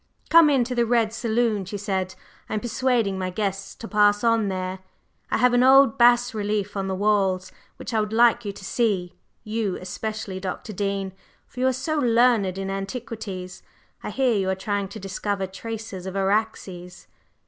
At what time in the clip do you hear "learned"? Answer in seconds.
11.99-12.57